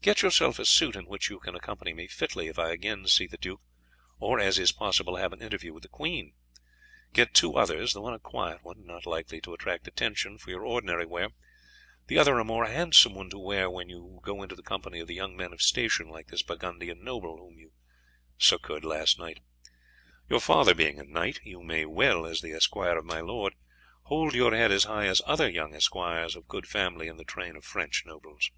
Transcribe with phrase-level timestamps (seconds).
[0.00, 3.26] Get yourself a suit in which you can accompany me fitly if I again see
[3.28, 3.60] the duke,
[4.18, 6.34] or, as is possible, have an interview with the queen.
[7.12, 10.50] Get two others, the one a quiet one, and not likely to attract notice, for
[10.50, 11.30] your ordinary wear;
[12.06, 15.06] the other a more handsome one, to wear when you go into the company of
[15.08, 17.72] the young men of station like this Burgundian noble whom you
[18.38, 19.38] succoured last night.
[20.28, 23.54] Your father being a knight, you may well, as the esquire of my lord,
[24.04, 27.56] hold your head as high as other young esquires of good family in the train
[27.56, 28.50] of French nobles."